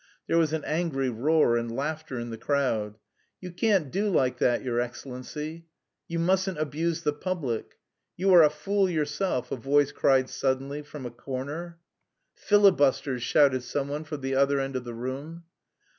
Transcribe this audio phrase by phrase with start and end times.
[0.25, 2.97] There was an angry roar and laughter in the crowd.
[3.39, 5.67] "You can't do like that, your Excellency."
[6.07, 7.77] "You mustn't abuse the public."
[8.17, 11.77] "You are a fool yourself!" a voice cried suddenly from a corner.
[12.33, 15.43] "Filibusters!" shouted someone from the other end of the room.